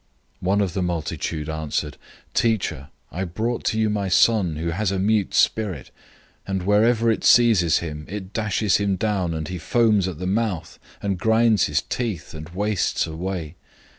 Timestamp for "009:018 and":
6.47-6.63